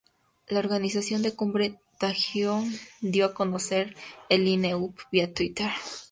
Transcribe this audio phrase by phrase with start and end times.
[0.47, 3.95] La organización de Cumbre Tajín dio a conocer
[4.29, 5.69] el line-up vía Twitter.